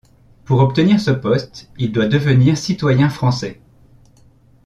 [0.45, 3.61] Pour obtenir ce poste, il doit devenir citoyen français.